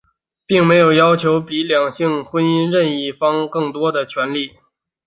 [0.47, 4.53] 并没有要求比两性婚姻任一方更多的权利。